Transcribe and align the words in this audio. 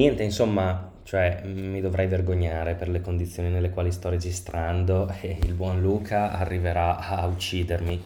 Niente, 0.00 0.22
insomma, 0.22 0.92
cioè 1.02 1.42
mi 1.44 1.82
dovrei 1.82 2.06
vergognare 2.06 2.74
per 2.74 2.88
le 2.88 3.02
condizioni 3.02 3.50
nelle 3.50 3.68
quali 3.68 3.92
sto 3.92 4.08
registrando 4.08 5.12
e 5.20 5.36
il 5.42 5.52
buon 5.52 5.82
Luca 5.82 6.32
arriverà 6.32 6.96
a 6.96 7.26
uccidermi, 7.26 8.02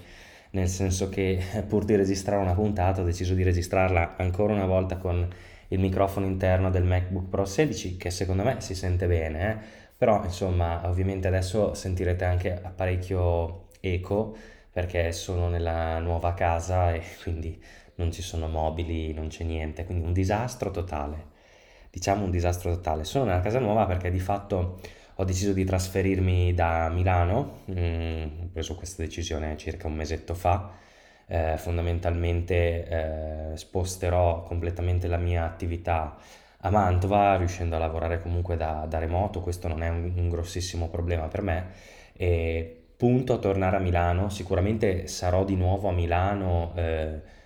nel 0.51 0.67
senso 0.67 1.09
che 1.09 1.41
pur 1.69 1.85
di 1.85 1.95
registrare 1.95 2.43
una 2.43 2.55
puntata 2.55 3.01
ho 3.01 3.05
deciso 3.05 3.35
di 3.35 3.45
registrarla 3.45 4.17
ancora 4.17 4.55
una 4.55 4.67
volta 4.67 4.96
con 4.96 5.25
il 5.69 5.79
microfono 5.79 6.27
interno 6.27 6.69
del 6.69 6.83
MacBook 6.83 7.29
Pro 7.29 7.45
16 7.45 7.97
che 7.97 8.11
secondo 8.11 8.43
me 8.43 8.61
si 8.61 8.75
sente 8.75 9.07
bene, 9.07 9.53
eh? 9.53 9.57
però 9.96 10.21
insomma 10.25 10.89
ovviamente 10.89 11.29
adesso 11.29 11.75
sentirete 11.75 12.25
anche 12.25 12.61
parecchio 12.75 13.68
eco 13.79 14.37
perché 14.68 15.13
sono 15.13 15.49
nella 15.49 16.01
nuova 16.01 16.35
casa 16.35 16.93
e 16.93 17.03
quindi 17.23 17.63
non 17.96 18.11
ci 18.11 18.23
sono 18.23 18.49
mobili, 18.49 19.13
non 19.13 19.29
c'è 19.29 19.45
niente, 19.45 19.85
quindi 19.85 20.04
un 20.04 20.13
disastro 20.13 20.73
totale 20.73 21.34
diciamo 21.94 22.25
un 22.25 22.30
disastro 22.32 22.72
totale. 22.72 23.04
Sono 23.04 23.26
nella 23.26 23.40
casa 23.40 23.61
nuova 23.61 23.86
perché 23.86 24.11
di 24.11 24.18
fatto 24.18 24.80
ho 25.14 25.25
deciso 25.25 25.53
di 25.53 25.64
trasferirmi 25.64 26.53
da 26.53 26.89
Milano, 26.89 27.61
mm, 27.70 28.25
ho 28.43 28.48
preso 28.53 28.75
questa 28.75 29.03
decisione 29.03 29.57
circa 29.57 29.86
un 29.86 29.94
mesetto 29.94 30.34
fa, 30.34 30.72
eh, 31.26 31.54
fondamentalmente 31.57 32.89
eh, 33.53 33.56
sposterò 33.56 34.42
completamente 34.42 35.06
la 35.06 35.19
mia 35.19 35.44
attività 35.44 36.17
a 36.58 36.70
Mantova, 36.70 37.36
riuscendo 37.36 37.77
a 37.77 37.78
lavorare 37.78 38.20
comunque 38.20 38.56
da, 38.56 38.86
da 38.89 38.98
remoto, 38.98 39.41
questo 39.41 39.69
non 39.69 39.83
è 39.83 39.89
un, 39.89 40.12
un, 40.17 40.29
grossissimo 40.29 40.89
problema 40.89 41.29
per 41.29 41.42
me, 41.42 41.67
e 42.12 42.86
punto 42.97 43.34
a 43.34 43.39
tornare 43.39 43.77
a 43.77 43.81
Milano, 43.81 44.31
sicuramente 44.31 45.06
sarò 45.06 45.45
di 45.45 45.55
nuovo 45.55 45.89
a 45.89 45.92
Milano. 45.92 46.73
Eh, 46.75 47.42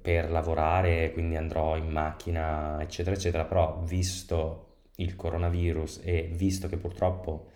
per 0.00 0.30
lavorare, 0.30 1.12
quindi 1.12 1.36
andrò 1.36 1.76
in 1.76 1.88
macchina, 1.90 2.80
eccetera, 2.80 3.16
eccetera, 3.16 3.44
però 3.44 3.80
visto 3.84 4.68
il 4.96 5.16
coronavirus 5.16 6.00
e 6.04 6.30
visto 6.32 6.68
che 6.68 6.76
purtroppo 6.76 7.48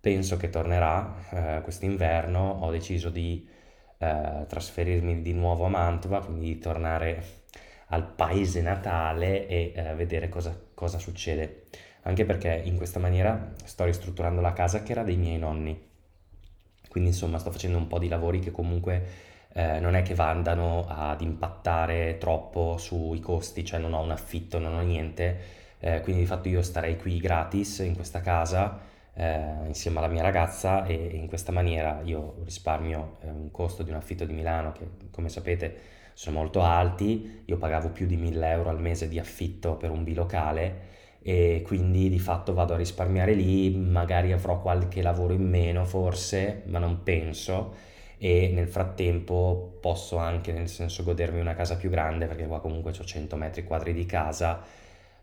penso 0.00 0.36
che 0.36 0.50
tornerà 0.50 1.14
eh, 1.30 1.60
quest'inverno, 1.62 2.58
ho 2.60 2.70
deciso 2.70 3.10
di 3.10 3.46
eh, 3.98 4.44
trasferirmi 4.46 5.22
di 5.22 5.32
nuovo 5.32 5.64
a 5.64 5.68
Mantova, 5.68 6.24
quindi 6.24 6.46
di 6.46 6.58
tornare 6.58 7.42
al 7.88 8.06
paese 8.06 8.60
natale 8.60 9.46
e 9.46 9.72
eh, 9.74 9.94
vedere 9.94 10.28
cosa, 10.28 10.58
cosa 10.74 10.98
succede. 10.98 11.64
Anche 12.02 12.24
perché 12.24 12.60
in 12.64 12.76
questa 12.76 12.98
maniera 12.98 13.54
sto 13.64 13.84
ristrutturando 13.84 14.40
la 14.40 14.52
casa 14.52 14.82
che 14.82 14.92
era 14.92 15.02
dei 15.02 15.16
miei 15.16 15.38
nonni. 15.38 15.92
Quindi 16.88 17.10
insomma 17.10 17.38
sto 17.38 17.50
facendo 17.50 17.78
un 17.78 17.86
po' 17.86 17.98
di 17.98 18.08
lavori 18.08 18.40
che 18.40 18.50
comunque 18.50 19.32
eh, 19.54 19.80
non 19.80 19.94
è 19.94 20.02
che 20.02 20.14
vadano 20.14 20.84
ad 20.88 21.20
impattare 21.20 22.18
troppo 22.18 22.76
sui 22.76 23.20
costi, 23.20 23.64
cioè 23.64 23.78
non 23.80 23.94
ho 23.94 24.02
un 24.02 24.10
affitto, 24.10 24.58
non 24.58 24.74
ho 24.74 24.82
niente, 24.82 25.38
eh, 25.78 26.00
quindi 26.00 26.22
di 26.22 26.26
fatto 26.26 26.48
io 26.48 26.62
starei 26.62 26.96
qui 26.98 27.18
gratis 27.18 27.78
in 27.78 27.94
questa 27.94 28.20
casa 28.20 28.80
eh, 29.14 29.66
insieme 29.66 29.98
alla 29.98 30.08
mia 30.08 30.22
ragazza 30.22 30.84
e 30.86 30.94
in 30.94 31.28
questa 31.28 31.52
maniera 31.52 32.00
io 32.04 32.36
risparmio 32.44 33.18
eh, 33.20 33.28
un 33.28 33.50
costo 33.50 33.82
di 33.82 33.90
un 33.90 33.96
affitto 33.96 34.24
di 34.24 34.32
Milano 34.32 34.72
che 34.72 34.86
come 35.10 35.28
sapete 35.28 35.92
sono 36.14 36.38
molto 36.38 36.62
alti, 36.62 37.42
io 37.44 37.56
pagavo 37.56 37.90
più 37.90 38.06
di 38.06 38.16
1000 38.16 38.50
euro 38.50 38.70
al 38.70 38.80
mese 38.80 39.08
di 39.08 39.18
affitto 39.18 39.74
per 39.76 39.90
un 39.90 40.04
bilocale 40.04 40.92
e 41.22 41.62
quindi 41.64 42.08
di 42.08 42.18
fatto 42.18 42.54
vado 42.54 42.74
a 42.74 42.76
risparmiare 42.76 43.32
lì, 43.34 43.74
magari 43.74 44.32
avrò 44.32 44.60
qualche 44.60 45.02
lavoro 45.02 45.32
in 45.32 45.48
meno 45.48 45.84
forse, 45.84 46.62
ma 46.66 46.78
non 46.78 47.02
penso 47.02 47.92
e 48.24 48.48
nel 48.54 48.68
frattempo 48.68 49.76
posso 49.82 50.16
anche 50.16 50.50
nel 50.50 50.70
senso 50.70 51.02
godermi 51.02 51.40
una 51.40 51.52
casa 51.52 51.76
più 51.76 51.90
grande 51.90 52.24
perché 52.24 52.46
qua 52.46 52.58
comunque 52.58 52.90
ho 52.98 53.04
100 53.04 53.36
metri 53.36 53.64
quadri 53.64 53.92
di 53.92 54.06
casa 54.06 54.62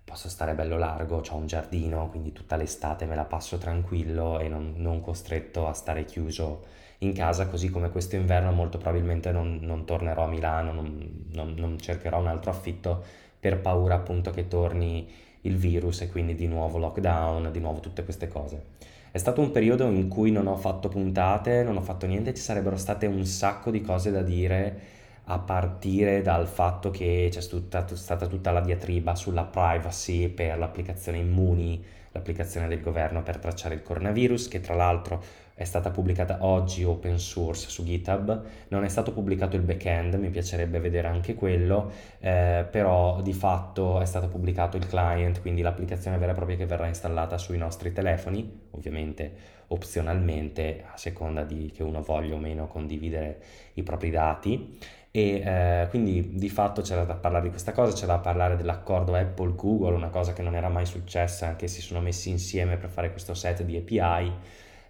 posso 0.04 0.30
stare 0.30 0.54
bello 0.54 0.78
largo, 0.78 1.24
ho 1.28 1.36
un 1.36 1.48
giardino 1.48 2.10
quindi 2.10 2.32
tutta 2.32 2.58
l'estate 2.58 3.06
me 3.06 3.16
la 3.16 3.24
passo 3.24 3.58
tranquillo 3.58 4.38
e 4.38 4.50
non, 4.50 4.76
non 4.78 5.02
costretto 5.02 5.66
a 5.66 5.74
stare 5.74 6.06
chiuso 6.06 6.64
in 7.00 7.14
casa 7.14 7.48
così 7.48 7.72
come 7.72 7.90
questo 7.90 8.18
inverno 8.18 8.52
molto 8.52 8.78
probabilmente 8.78 9.32
non, 9.32 9.58
non 9.64 9.84
tornerò 9.84 10.26
a 10.26 10.28
Milano 10.28 10.72
non, 10.72 11.24
non 11.32 11.80
cercherò 11.80 12.20
un 12.20 12.28
altro 12.28 12.52
affitto 12.52 13.04
per 13.40 13.62
paura 13.62 13.96
appunto 13.96 14.30
che 14.30 14.48
torni 14.48 15.12
il 15.42 15.56
virus 15.58 16.02
e 16.02 16.10
quindi 16.12 16.36
di 16.36 16.46
nuovo 16.46 16.78
lockdown, 16.78 17.52
di 17.52 17.60
nuovo 17.60 17.80
tutte 17.80 18.04
queste 18.04 18.28
cose. 18.28 18.64
È 19.12 19.18
stato 19.18 19.42
un 19.42 19.52
periodo 19.52 19.90
in 19.90 20.08
cui 20.08 20.32
non 20.32 20.48
ho 20.48 20.56
fatto 20.56 20.88
puntate, 20.88 21.64
non 21.64 21.76
ho 21.76 21.82
fatto 21.82 22.06
niente, 22.06 22.34
ci 22.34 22.42
sarebbero 22.42 22.78
state 22.78 23.06
un 23.08 23.26
sacco 23.26 23.70
di 23.70 23.82
cose 23.82 24.10
da 24.10 24.22
dire 24.22 24.80
a 25.26 25.40
partire 25.40 26.22
dal 26.22 26.48
fatto 26.48 26.90
che 26.90 27.30
c'è 27.32 27.42
stata, 27.42 27.96
stata 27.96 28.28
tutta 28.28 28.52
la 28.52 28.62
diatriba 28.62 29.16
sulla 29.16 29.44
privacy 29.44 30.30
per 30.30 30.58
l'applicazione 30.58 31.20
Immuni, 31.20 31.84
l'applicazione 32.12 32.68
del 32.68 32.82
governo 32.82 33.24
per 33.24 33.38
tracciare 33.38 33.76
il 33.76 33.84
coronavirus, 33.84 34.48
che 34.48 34.60
tra 34.60 34.76
l'altro 34.76 35.24
è 35.54 35.64
stata 35.64 35.92
pubblicata 35.92 36.40
oggi 36.42 36.84
open 36.84 37.20
source 37.20 37.70
su 37.70 37.84
GitHub, 37.84 38.44
non 38.70 38.84
è 38.84 38.90
stato 38.90 39.14
pubblicato 39.14 39.56
il 39.56 39.62
backend, 39.62 40.16
mi 40.16 40.30
piacerebbe 40.30 40.80
vedere 40.80 41.08
anche 41.08 41.36
quello, 41.36 41.92
eh, 42.20 42.66
però 42.70 43.22
di 43.22 43.34
fatto 43.34 44.02
è 44.02 44.06
stato 44.06 44.28
pubblicato 44.28 44.76
il 44.78 44.88
client, 44.88 45.40
quindi 45.42 45.62
l'applicazione 45.62 46.18
vera 46.18 46.32
e 46.32 46.36
propria 46.36 46.58
che 46.58 46.66
verrà 46.66 46.88
installata 46.88 47.38
sui 47.38 47.58
nostri 47.58 47.94
telefoni, 47.94 48.62
ovviamente 48.72 49.60
opzionalmente 49.68 50.84
a 50.92 50.98
seconda 50.98 51.44
di 51.44 51.72
che 51.74 51.84
uno 51.84 52.02
voglia 52.02 52.36
o 52.36 52.38
meno 52.38 52.68
condividere 52.68 53.42
i 53.76 53.84
propri 53.84 54.10
dati 54.10 54.78
e 55.12 55.42
eh, 55.44 55.88
quindi 55.90 56.36
di 56.36 56.50
fatto 56.50 56.82
c'era 56.82 57.04
da 57.04 57.16
parlare 57.16 57.44
di 57.44 57.50
questa 57.50 57.74
cosa, 57.74 57.94
c'era 57.94 58.14
da 58.14 58.20
parlare 58.20 58.56
dell'accordo 58.56 59.14
Apple-Google, 59.14 59.96
una 59.96 60.10
cosa 60.10 60.32
che 60.32 60.42
non 60.42 60.56
era 60.56 60.70
mai 60.70 60.86
successa, 60.86 61.48
anche 61.48 61.68
si 61.68 61.82
sono 61.82 62.00
messi 62.00 62.30
insieme 62.30 62.78
per 62.78 62.90
fare 62.90 63.12
questo 63.12 63.34
set 63.34 63.64
di 63.64 63.76
API 63.76 64.32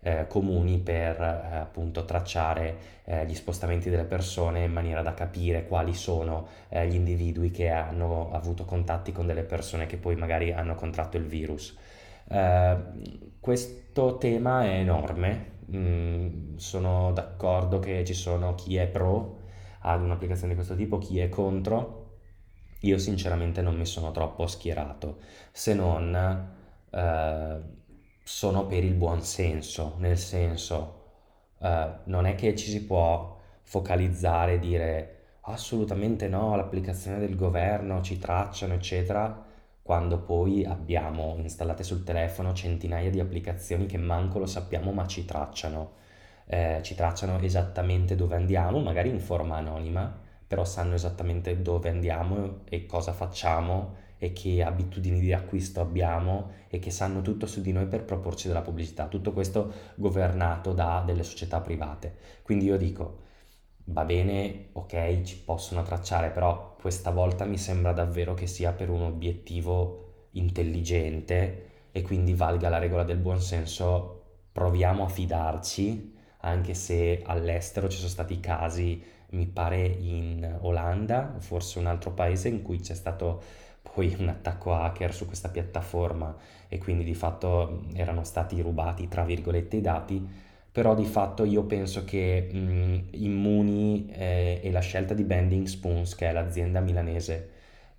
eh, 0.01 0.27
comuni 0.27 0.77
per 0.77 1.19
eh, 1.19 1.57
appunto 1.57 2.05
tracciare 2.05 2.77
eh, 3.05 3.25
gli 3.25 3.33
spostamenti 3.33 3.89
delle 3.89 4.03
persone 4.03 4.63
in 4.63 4.71
maniera 4.71 5.01
da 5.01 5.13
capire 5.13 5.65
quali 5.65 5.93
sono 5.93 6.47
eh, 6.69 6.87
gli 6.87 6.95
individui 6.95 7.49
che 7.49 7.69
hanno 7.69 8.31
avuto 8.31 8.65
contatti 8.65 9.11
con 9.11 9.25
delle 9.25 9.43
persone 9.43 9.87
che 9.87 9.97
poi 9.97 10.15
magari 10.15 10.51
hanno 10.51 10.75
contratto 10.75 11.17
il 11.17 11.25
virus. 11.25 11.75
Eh, 12.27 12.77
questo 13.39 14.17
tema 14.17 14.65
è 14.65 14.79
enorme, 14.79 15.45
mm, 15.75 16.57
sono 16.57 17.11
d'accordo 17.11 17.79
che 17.79 18.03
ci 18.05 18.13
sono 18.13 18.53
chi 18.53 18.77
è 18.77 18.87
pro 18.87 19.39
ad 19.81 20.01
un'applicazione 20.01 20.49
di 20.49 20.55
questo 20.55 20.75
tipo, 20.75 20.97
chi 20.97 21.19
è 21.19 21.29
contro. 21.29 21.99
Io 22.81 22.97
sinceramente 22.97 23.61
non 23.61 23.75
mi 23.77 23.85
sono 23.85 24.11
troppo 24.11 24.47
schierato, 24.47 25.19
se 25.51 25.73
non 25.75 26.15
eh, 26.89 27.61
sono 28.23 28.65
per 28.65 28.83
il 28.83 28.93
buon 28.95 29.21
senso, 29.21 29.95
nel 29.99 30.17
senso 30.17 30.99
eh, 31.59 31.89
non 32.05 32.25
è 32.25 32.35
che 32.35 32.55
ci 32.55 32.69
si 32.69 32.85
può 32.85 33.39
focalizzare 33.63 34.53
e 34.55 34.59
dire 34.59 35.15
assolutamente 35.41 36.27
no, 36.27 36.55
l'applicazione 36.55 37.19
del 37.19 37.35
governo 37.35 38.01
ci 38.01 38.17
tracciano, 38.19 38.73
eccetera, 38.73 39.43
quando 39.81 40.19
poi 40.19 40.63
abbiamo 40.65 41.35
installate 41.37 41.83
sul 41.83 42.03
telefono 42.03 42.53
centinaia 42.53 43.09
di 43.09 43.19
applicazioni 43.19 43.85
che 43.87 43.97
manco 43.97 44.39
lo 44.39 44.45
sappiamo 44.45 44.91
ma 44.91 45.07
ci 45.07 45.25
tracciano. 45.25 45.99
Eh, 46.53 46.79
ci 46.83 46.95
tracciano 46.95 47.39
esattamente 47.39 48.15
dove 48.15 48.35
andiamo, 48.35 48.81
magari 48.81 49.07
in 49.09 49.21
forma 49.21 49.55
anonima, 49.55 50.13
però 50.45 50.65
sanno 50.65 50.95
esattamente 50.95 51.61
dove 51.61 51.87
andiamo 51.89 52.59
e 52.65 52.85
cosa 52.85 53.13
facciamo 53.13 53.95
e 54.17 54.33
che 54.33 54.61
abitudini 54.61 55.19
di 55.21 55.31
acquisto 55.31 55.79
abbiamo 55.79 56.51
e 56.67 56.79
che 56.79 56.91
sanno 56.91 57.21
tutto 57.21 57.45
su 57.47 57.61
di 57.61 57.71
noi 57.71 57.85
per 57.87 58.03
proporci 58.03 58.47
della 58.49 58.61
pubblicità. 58.61 59.07
Tutto 59.07 59.31
questo 59.31 59.71
governato 59.95 60.73
da 60.73 61.01
delle 61.05 61.23
società 61.23 61.61
private. 61.61 62.15
Quindi 62.43 62.65
io 62.65 62.77
dico, 62.77 63.19
va 63.85 64.03
bene, 64.05 64.69
ok, 64.73 65.21
ci 65.21 65.39
possono 65.39 65.83
tracciare, 65.83 66.31
però 66.31 66.75
questa 66.81 67.11
volta 67.11 67.45
mi 67.45 67.57
sembra 67.57 67.93
davvero 67.93 68.33
che 68.33 68.47
sia 68.47 68.73
per 68.73 68.89
un 68.89 69.03
obiettivo 69.03 70.27
intelligente 70.31 71.69
e 71.91 72.01
quindi 72.01 72.33
valga 72.33 72.67
la 72.69 72.77
regola 72.77 73.03
del 73.03 73.17
buonsenso, 73.17 74.21
proviamo 74.51 75.05
a 75.05 75.07
fidarci, 75.07 76.10
anche 76.41 76.73
se 76.73 77.21
all'estero 77.25 77.87
ci 77.89 77.97
sono 77.97 78.09
stati 78.09 78.39
casi, 78.39 79.01
mi 79.29 79.45
pare 79.47 79.85
in 79.85 80.57
Olanda, 80.61 81.35
forse 81.39 81.79
un 81.79 81.87
altro 81.87 82.11
paese 82.11 82.49
in 82.49 82.61
cui 82.61 82.79
c'è 82.79 82.93
stato 82.95 83.41
poi 83.81 84.15
un 84.19 84.27
attacco 84.29 84.73
hacker 84.73 85.13
su 85.13 85.25
questa 85.25 85.49
piattaforma 85.49 86.35
e 86.67 86.77
quindi 86.77 87.03
di 87.03 87.13
fatto 87.15 87.83
erano 87.93 88.23
stati 88.23 88.61
rubati 88.61 89.07
tra 89.07 89.23
virgolette 89.23 89.77
i 89.77 89.81
dati, 89.81 90.27
però 90.71 90.95
di 90.95 91.05
fatto 91.05 91.43
io 91.43 91.63
penso 91.63 92.03
che 92.05 92.49
mh, 92.51 93.07
Immuni 93.11 94.09
eh, 94.11 94.59
e 94.63 94.71
la 94.71 94.79
scelta 94.79 95.13
di 95.13 95.23
Bending 95.23 95.67
Spoons, 95.67 96.15
che 96.15 96.29
è 96.29 96.31
l'azienda 96.31 96.79
milanese 96.79 97.49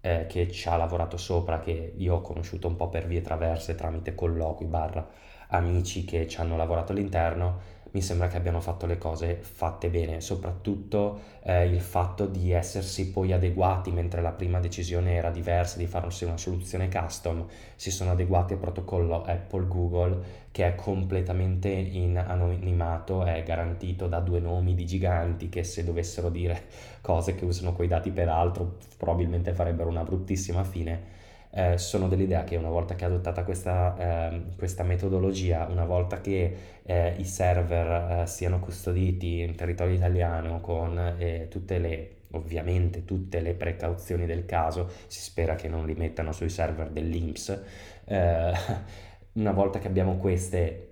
eh, 0.01 0.27
che 0.29 0.51
ci 0.51 0.69
ha 0.69 0.77
lavorato 0.77 1.17
sopra, 1.17 1.61
che 1.61 1.93
io 1.97 2.17
ho 2.17 2.21
conosciuto 2.23 2.69
un 2.69 2.77
po' 2.77 2.89
per 2.89 3.07
vie 3.07 3.21
traverse 3.21 3.75
tramite 3.75 4.15
colloqui 4.15 4.67
barra 4.67 5.07
amici 5.49 6.05
che 6.05 6.27
ci 6.29 6.41
hanno 6.41 6.57
lavorato 6.57 6.93
all'interno, 6.93 7.61
mi 7.93 8.01
sembra 8.01 8.27
che 8.29 8.39
abbiano 8.39 8.61
fatto 8.61 8.87
le 8.87 8.97
cose 8.97 9.39
fatte 9.41 9.91
bene, 9.91 10.21
soprattutto 10.21 11.21
eh, 11.43 11.67
il 11.67 11.81
fatto 11.81 12.27
di 12.27 12.51
essersi 12.51 13.11
poi 13.11 13.33
adeguati 13.33 13.91
mentre 13.91 14.23
la 14.23 14.33
prima 14.33 14.61
decisione 14.61 15.15
era 15.15 15.31
diversa 15.31 15.77
di 15.77 15.87
farsi 15.87 16.25
una 16.25 16.39
soluzione 16.39 16.89
custom, 16.89 17.47
si 17.77 17.91
sono 17.91 18.13
adeguati 18.13 18.55
al 18.55 18.59
protocollo 18.59 19.23
Apple 19.25 19.67
Google 19.67 20.41
che 20.51 20.67
è 20.67 20.75
completamente 20.75 21.69
in 21.69 22.17
anonimato, 22.17 23.25
è 23.25 23.43
garantito 23.43 24.07
da 24.07 24.21
due 24.21 24.41
nomi 24.41 24.75
di 24.75 24.87
giganti 24.87 25.49
che 25.51 25.63
se 25.63 25.85
dovessero 25.85 26.31
dire 26.31 26.65
cose 27.03 27.35
che 27.35 27.45
usano 27.45 27.75
quei 27.75 27.89
dati 27.89 28.11
per 28.11 28.29
altro 28.29 28.77
probabilmente 28.97 29.53
farebbero 29.53 29.91
una 29.91 30.03
bruttissima 30.03 30.65
fine 30.65 31.21
eh, 31.55 31.79
sono 31.79 32.09
dell'idea 32.09 32.45
che 32.45 32.57
una 32.57 32.71
volta 32.71 32.95
che 32.95 33.05
è 33.05 33.09
adottata 33.09 33.45
questa, 33.45 34.31
eh, 34.31 34.43
questa 34.57 34.83
metodologia, 34.83 35.67
una 35.69 35.85
volta 35.85 36.21
che 36.21 36.57
eh, 36.83 37.15
i 37.19 37.25
server 37.25 38.23
eh, 38.23 38.27
siano 38.27 38.59
custoditi 38.59 39.41
in 39.41 39.55
territorio 39.55 39.95
italiano 39.95 40.61
con 40.61 40.99
eh, 41.19 41.49
tutte 41.49 41.79
le 41.79 42.17
ovviamente 42.33 43.05
tutte 43.05 43.41
le 43.41 43.55
precauzioni 43.55 44.27
del 44.27 44.47
caso, 44.47 44.91
si 45.07 45.21
spera 45.21 45.55
che 45.55 45.69
non 45.69 45.87
li 45.87 45.95
mettano 45.95 46.33
sui 46.33 46.49
server 46.49 46.89
dell'INPS, 46.91 47.63
eh, 48.07 48.53
una 49.33 49.53
volta 49.53 49.79
che 49.79 49.87
abbiamo 49.87 50.17
queste 50.17 50.89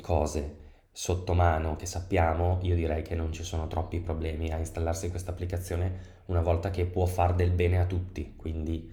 cose 0.00 0.62
sotto 0.92 1.34
mano 1.34 1.74
che 1.76 1.86
sappiamo, 1.86 2.58
io 2.62 2.76
direi 2.76 3.02
che 3.02 3.16
non 3.16 3.32
ci 3.32 3.42
sono 3.42 3.66
troppi 3.66 3.98
problemi 4.00 4.52
a 4.52 4.58
installarsi 4.58 5.10
questa 5.10 5.32
applicazione 5.32 6.22
una 6.26 6.40
volta 6.40 6.70
che 6.70 6.86
può 6.86 7.04
far 7.06 7.34
del 7.34 7.50
bene 7.50 7.80
a 7.80 7.84
tutti, 7.84 8.34
quindi 8.36 8.92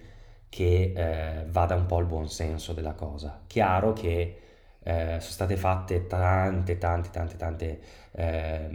che 0.52 0.92
eh, 0.94 1.46
vada 1.48 1.74
un 1.74 1.86
po' 1.86 1.98
il 1.98 2.04
buon 2.04 2.28
senso 2.28 2.74
della 2.74 2.92
cosa. 2.92 3.40
Chiaro 3.46 3.94
che 3.94 4.38
eh, 4.82 5.16
sono 5.18 5.32
state 5.32 5.56
fatte 5.56 6.06
tante, 6.06 6.76
tante, 6.76 7.08
tante, 7.10 7.36
tante 7.36 7.80
eh, 8.12 8.68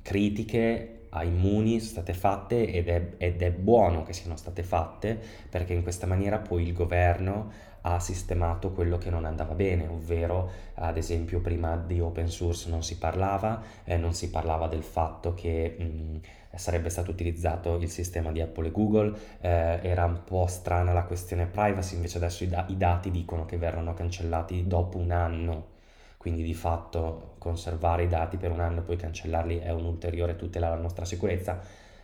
critiche 0.00 0.99
ai 1.10 1.30
Muni, 1.30 1.80
sono 1.80 1.90
state 1.90 2.14
fatte 2.14 2.70
ed 2.70 2.88
è, 2.88 3.14
ed 3.18 3.42
è 3.42 3.50
buono 3.50 4.02
che 4.02 4.12
siano 4.12 4.36
state 4.36 4.62
fatte 4.62 5.18
perché 5.48 5.72
in 5.72 5.82
questa 5.82 6.06
maniera 6.06 6.38
poi 6.38 6.62
il 6.62 6.72
governo 6.72 7.68
ha 7.82 7.98
sistemato 7.98 8.72
quello 8.72 8.98
che 8.98 9.10
non 9.10 9.24
andava 9.24 9.54
bene, 9.54 9.86
ovvero 9.86 10.50
ad 10.74 10.96
esempio 10.96 11.40
prima 11.40 11.76
di 11.76 12.00
open 12.00 12.28
source 12.28 12.68
non 12.68 12.82
si 12.82 12.98
parlava, 12.98 13.62
eh, 13.84 13.96
non 13.96 14.12
si 14.12 14.30
parlava 14.30 14.66
del 14.68 14.82
fatto 14.82 15.32
che 15.34 15.76
mh, 15.78 16.56
sarebbe 16.56 16.90
stato 16.90 17.10
utilizzato 17.10 17.76
il 17.76 17.88
sistema 17.88 18.32
di 18.32 18.40
Apple 18.40 18.68
e 18.68 18.70
Google, 18.70 19.16
eh, 19.40 19.80
era 19.82 20.04
un 20.04 20.20
po' 20.24 20.46
strana 20.46 20.92
la 20.92 21.04
questione 21.04 21.46
privacy, 21.46 21.94
invece 21.94 22.18
adesso 22.18 22.44
i, 22.44 22.48
da- 22.48 22.66
i 22.68 22.76
dati 22.76 23.10
dicono 23.10 23.46
che 23.46 23.56
verranno 23.56 23.94
cancellati 23.94 24.66
dopo 24.66 24.98
un 24.98 25.10
anno, 25.10 25.78
quindi 26.20 26.42
di 26.42 26.52
fatto 26.52 27.36
conservare 27.38 28.02
i 28.02 28.06
dati 28.06 28.36
per 28.36 28.50
un 28.50 28.60
anno 28.60 28.80
e 28.80 28.82
poi 28.82 28.96
cancellarli 28.96 29.56
è 29.56 29.70
un'ulteriore 29.70 30.36
tutela 30.36 30.66
alla 30.66 30.76
nostra 30.76 31.06
sicurezza. 31.06 31.58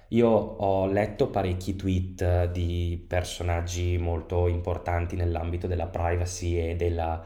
Io 0.08 0.26
ho 0.30 0.86
letto 0.86 1.28
parecchi 1.28 1.76
tweet 1.76 2.50
di 2.50 3.04
personaggi 3.06 3.98
molto 3.98 4.46
importanti 4.46 5.16
nell'ambito 5.16 5.66
della 5.66 5.88
privacy 5.88 6.56
e 6.56 6.76
della 6.76 7.22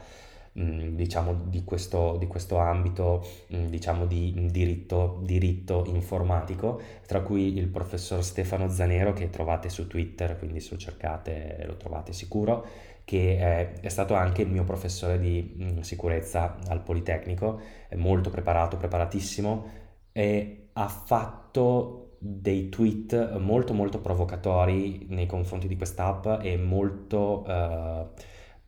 Mm, 0.59 0.95
diciamo, 0.95 1.33
di 1.45 1.63
questo, 1.63 2.17
di 2.19 2.27
questo 2.27 2.57
ambito 2.57 3.25
mm, 3.55 3.67
diciamo, 3.67 4.05
di 4.05 4.33
diritto, 4.51 5.21
diritto 5.23 5.85
informatico, 5.87 6.81
tra 7.07 7.21
cui 7.21 7.57
il 7.57 7.67
professor 7.67 8.21
Stefano 8.21 8.67
Zanero 8.67 9.13
che 9.13 9.29
trovate 9.29 9.69
su 9.69 9.87
Twitter, 9.87 10.37
quindi 10.37 10.59
se 10.59 10.71
lo 10.71 10.77
cercate 10.77 11.63
lo 11.65 11.77
trovate 11.77 12.11
sicuro, 12.11 12.65
che 13.11 13.37
è, 13.37 13.73
è 13.81 13.89
stato 13.89 14.13
anche 14.13 14.43
il 14.43 14.49
mio 14.49 14.63
professore 14.63 15.19
di 15.19 15.57
mm, 15.61 15.79
sicurezza 15.79 16.57
al 16.69 16.81
Politecnico, 16.81 17.59
è 17.89 17.95
molto 17.95 18.29
preparato, 18.29 18.77
preparatissimo 18.77 19.65
e 20.13 20.69
ha 20.71 20.87
fatto 20.87 22.15
dei 22.19 22.69
tweet 22.69 23.37
molto 23.37 23.73
molto 23.73 23.99
provocatori 23.99 25.07
nei 25.09 25.25
confronti 25.25 25.67
di 25.67 25.75
quest'app 25.75 26.25
e 26.41 26.55
molto... 26.57 27.43
Uh, 27.45 28.07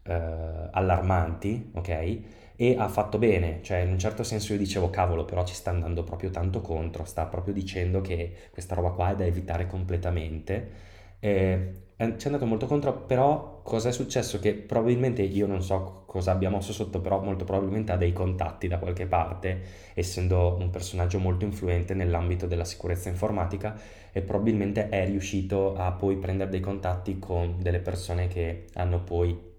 eh, 0.05 0.69
allarmanti, 0.71 1.71
ok? 1.75 2.19
E 2.55 2.75
ha 2.77 2.87
fatto 2.89 3.17
bene, 3.17 3.59
cioè 3.63 3.77
in 3.79 3.89
un 3.91 3.97
certo 3.99 4.23
senso 4.23 4.51
io 4.51 4.59
dicevo 4.59 4.89
cavolo, 4.89 5.23
però 5.25 5.45
ci 5.45 5.53
sta 5.53 5.69
andando 5.69 6.03
proprio 6.03 6.29
tanto 6.29 6.59
contro, 6.59 7.05
sta 7.05 7.25
proprio 7.25 7.53
dicendo 7.53 8.01
che 8.01 8.49
questa 8.51 8.75
roba 8.75 8.89
qua 8.91 9.11
è 9.11 9.15
da 9.15 9.25
evitare 9.25 9.65
completamente. 9.65 10.91
Eh, 11.23 11.73
ci 11.95 12.25
è 12.25 12.25
andato 12.25 12.45
molto 12.45 12.65
contro, 12.65 13.05
però 13.05 13.61
cosa 13.63 13.87
è 13.87 13.91
successo? 13.93 14.39
Che 14.39 14.53
probabilmente 14.55 15.21
io 15.21 15.47
non 15.47 15.61
so 15.63 16.03
cosa 16.05 16.31
abbia 16.31 16.49
mosso 16.49 16.73
sotto, 16.73 16.99
però 16.99 17.21
molto 17.21 17.45
probabilmente 17.45 17.93
ha 17.93 17.95
dei 17.95 18.11
contatti 18.11 18.67
da 18.67 18.77
qualche 18.77 19.05
parte, 19.05 19.61
essendo 19.93 20.57
un 20.59 20.69
personaggio 20.69 21.19
molto 21.19 21.45
influente 21.45 21.93
nell'ambito 21.93 22.45
della 22.45 22.65
sicurezza 22.65 23.07
informatica 23.07 23.79
e 24.11 24.21
probabilmente 24.21 24.89
è 24.89 25.05
riuscito 25.05 25.75
a 25.75 25.93
poi 25.93 26.17
prendere 26.17 26.49
dei 26.49 26.59
contatti 26.59 27.17
con 27.19 27.55
delle 27.61 27.79
persone 27.79 28.27
che 28.27 28.65
hanno 28.73 29.01
poi 29.01 29.51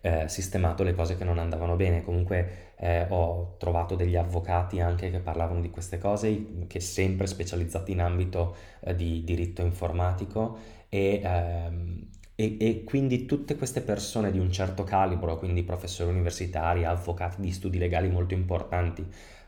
eh, 0.00 0.28
sistemato 0.28 0.82
le 0.82 0.94
cose 0.94 1.16
che 1.16 1.24
non 1.24 1.38
andavano 1.38 1.76
bene. 1.76 2.02
Comunque 2.02 2.74
eh, 2.76 3.06
ho 3.08 3.56
trovato 3.58 3.94
degli 3.94 4.16
avvocati 4.16 4.80
anche 4.80 5.10
che 5.10 5.18
parlavano 5.18 5.60
di 5.60 5.70
queste 5.70 5.98
cose, 5.98 6.66
che 6.66 6.80
sempre 6.80 7.26
specializzati 7.26 7.92
in 7.92 8.00
ambito 8.00 8.56
eh, 8.80 8.94
di 8.94 9.24
diritto 9.24 9.62
informatico 9.62 10.58
e, 10.88 11.20
ehm, 11.22 12.06
e, 12.34 12.56
e, 12.60 12.84
quindi 12.84 13.26
tutte 13.26 13.56
queste 13.56 13.80
persone 13.80 14.30
di 14.30 14.38
un 14.38 14.52
certo 14.52 14.84
calibro, 14.84 15.38
quindi 15.38 15.64
professori 15.64 16.10
universitari, 16.10 16.84
avvocati 16.84 17.40
di 17.40 17.50
studi 17.50 17.78
legali 17.78 18.08
molto 18.08 18.34
importanti, 18.34 19.04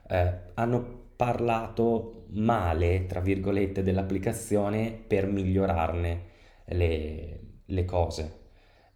eh, 0.08 0.32
hanno 0.54 0.98
parlato 1.14 2.24
male, 2.30 3.06
tra 3.06 3.20
virgolette, 3.20 3.82
dell'applicazione 3.82 4.90
per 5.06 5.26
migliorarne 5.26 6.22
le, 6.66 7.40
le 7.64 7.84
cose. 7.84 8.39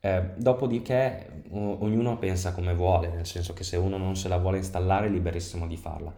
Eh, 0.05 0.23
dopodiché 0.37 1.45
o- 1.53 1.79
ognuno 1.83 2.19
pensa 2.19 2.53
come 2.53 2.75
vuole, 2.75 3.09
nel 3.09 3.25
senso 3.25 3.55
che 3.55 3.65
se 3.65 3.79
uno 3.79 3.97
non 3.97 4.17
se 4.17 4.29
la 4.29 4.37
vuole 4.37 4.59
installare 4.59 5.06
è 5.06 5.09
liberissimo 5.09 5.67
di 5.67 5.79
farla. 5.79 6.12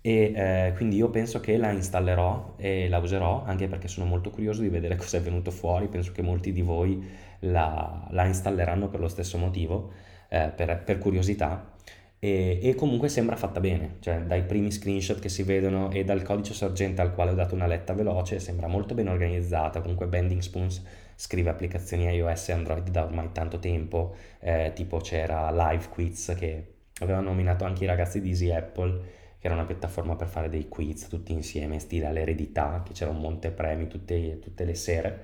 E 0.00 0.32
eh, 0.34 0.72
quindi 0.76 0.96
io 0.96 1.10
penso 1.10 1.40
che 1.40 1.56
la 1.56 1.70
installerò 1.72 2.54
e 2.56 2.88
la 2.88 2.98
userò 2.98 3.42
anche 3.44 3.66
perché 3.66 3.88
sono 3.88 4.06
molto 4.06 4.30
curioso 4.30 4.62
di 4.62 4.68
vedere 4.68 4.94
cosa 4.96 5.16
è 5.16 5.20
venuto 5.20 5.50
fuori. 5.50 5.88
Penso 5.88 6.12
che 6.12 6.22
molti 6.22 6.52
di 6.52 6.62
voi 6.62 7.04
la, 7.40 8.06
la 8.10 8.26
installeranno 8.26 8.88
per 8.88 9.00
lo 9.00 9.08
stesso 9.08 9.38
motivo, 9.38 9.90
eh, 10.28 10.52
per, 10.54 10.80
per, 10.84 10.98
curiosità. 10.98 11.72
E, 12.20 12.60
e, 12.62 12.74
comunque 12.76 13.08
sembra 13.08 13.34
fatta 13.34 13.58
bene, 13.58 13.96
cioè 13.98 14.20
dai 14.20 14.42
primi 14.44 14.70
screenshot 14.70 15.18
che 15.18 15.28
si 15.28 15.42
vedono 15.42 15.90
e 15.90 16.04
dal 16.04 16.22
codice 16.22 16.54
sorgente 16.54 17.00
al 17.02 17.12
quale 17.12 17.32
ho 17.32 17.34
dato 17.34 17.56
una 17.56 17.66
letta 17.66 17.92
veloce, 17.92 18.38
sembra 18.38 18.68
molto 18.68 18.94
ben 18.94 19.08
organizzata. 19.08 19.80
Comunque 19.80 20.06
Bending 20.06 20.40
Spoons 20.40 20.82
scrive 21.22 21.50
applicazioni 21.50 22.12
iOS 22.16 22.48
e 22.48 22.52
Android 22.52 22.90
da 22.90 23.04
ormai 23.04 23.30
tanto 23.30 23.60
tempo, 23.60 24.16
eh, 24.40 24.72
tipo 24.74 24.96
c'era 24.96 25.52
Live 25.52 25.88
Quiz 25.88 26.34
che 26.36 26.78
aveva 26.98 27.20
nominato 27.20 27.64
anche 27.64 27.84
i 27.84 27.86
ragazzi 27.86 28.20
di 28.20 28.30
Easy 28.30 28.50
Apple, 28.50 29.00
che 29.38 29.46
era 29.46 29.54
una 29.54 29.64
piattaforma 29.64 30.16
per 30.16 30.26
fare 30.26 30.48
dei 30.48 30.66
quiz 30.68 31.06
tutti 31.06 31.30
insieme, 31.30 31.78
stile 31.78 32.06
all'eredità, 32.06 32.82
che 32.84 32.92
c'era 32.92 33.12
un 33.12 33.20
monte 33.20 33.52
premi 33.52 33.86
tutte, 33.86 34.40
tutte 34.40 34.64
le 34.64 34.74
sere. 34.74 35.20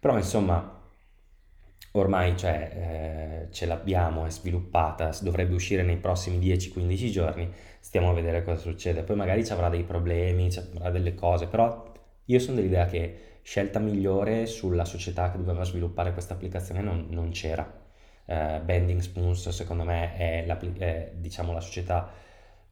Però 0.00 0.16
insomma, 0.16 0.82
ormai 1.92 2.36
cioè, 2.36 3.46
eh, 3.46 3.52
ce 3.52 3.66
l'abbiamo, 3.66 4.26
è 4.26 4.30
sviluppata, 4.30 5.16
dovrebbe 5.22 5.54
uscire 5.54 5.84
nei 5.84 5.98
prossimi 5.98 6.40
10-15 6.40 7.10
giorni, 7.10 7.48
stiamo 7.78 8.10
a 8.10 8.14
vedere 8.14 8.42
cosa 8.42 8.58
succede. 8.58 9.04
Poi 9.04 9.14
magari 9.14 9.44
ci 9.44 9.52
avrà 9.52 9.68
dei 9.68 9.84
problemi, 9.84 10.50
ci 10.50 10.58
avrà 10.58 10.90
delle 10.90 11.14
cose, 11.14 11.46
però 11.46 11.92
io 12.24 12.38
sono 12.40 12.56
dell'idea 12.56 12.86
che 12.86 13.35
scelta 13.46 13.78
migliore 13.78 14.44
sulla 14.46 14.84
società 14.84 15.30
che 15.30 15.36
doveva 15.36 15.62
sviluppare 15.62 16.12
questa 16.12 16.34
applicazione 16.34 16.80
non, 16.80 17.06
non 17.10 17.30
c'era. 17.30 17.84
Uh, 18.24 18.60
Bending 18.60 19.00
Spoons 19.00 19.50
secondo 19.50 19.84
me 19.84 20.16
è, 20.16 20.44
è 20.44 21.12
diciamo, 21.14 21.52
la 21.52 21.60
società 21.60 22.10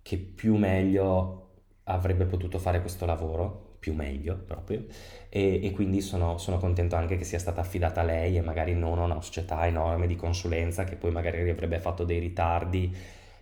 che 0.02 0.16
più 0.16 0.57
meglio 0.57 1.50
avrebbe 1.85 2.25
potuto 2.25 2.59
fare 2.59 2.81
questo 2.81 3.07
lavoro, 3.07 3.76
più 3.78 3.95
meglio 3.95 4.35
proprio, 4.35 4.85
e, 5.28 5.64
e 5.64 5.71
quindi 5.71 6.00
sono, 6.00 6.38
sono, 6.38 6.59
contento 6.59 6.97
anche 6.97 7.16
che 7.16 7.25
sia 7.25 7.38
stata 7.38 7.61
affidata 7.61 8.00
a 8.00 8.04
lei 8.04 8.37
e 8.37 8.40
magari 8.40 8.75
non 8.75 8.99
a 8.99 9.04
una 9.04 9.23
società 9.23 9.64
enorme 9.69 10.09
di 10.09 10.16
consulenza 10.16 10.83
che 10.83 10.97
poi 10.97 11.12
magari 11.12 11.49
avrebbe 11.49 11.78
fatto 11.78 12.02
dei 12.02 12.19
ritardi. 12.19 12.93